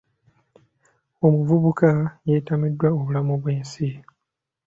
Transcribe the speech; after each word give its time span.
Omuvubuka 1.25 1.89
yeetamiddwa 2.27 2.87
obulamu 2.97 3.33
bw'ensi. 3.41 3.89